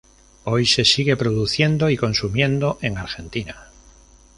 [0.45, 3.67] Hoy se sigue produciendo y consumiendo en Argentina.